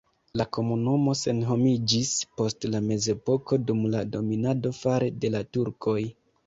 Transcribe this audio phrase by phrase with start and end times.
[0.39, 6.01] La komunumo senhomiĝis post la mezepoko dum la dominado fare de la turkoj.